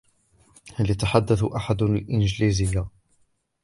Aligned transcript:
هل 0.75 0.89
يتحدث 0.91 1.43
أحدٌ 1.43 1.81
الإنجليزية؟ 1.81 2.85